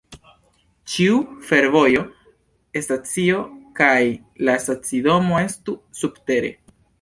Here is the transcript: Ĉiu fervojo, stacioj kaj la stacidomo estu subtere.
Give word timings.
Ĉiu 0.93 1.19
fervojo, 1.49 2.01
stacioj 2.85 3.43
kaj 3.81 3.99
la 4.49 4.57
stacidomo 4.65 5.39
estu 5.45 5.77
subtere. 6.03 6.53